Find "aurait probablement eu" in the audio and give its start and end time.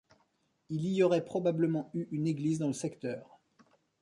1.03-2.07